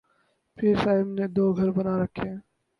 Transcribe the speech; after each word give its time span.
پیر 0.57 0.75
صاحب 0.83 1.07
نے 1.17 1.25
دوگھر 1.35 1.67
بنا 1.71 1.93
رکھے 2.03 2.29
ہیں۔ 2.29 2.39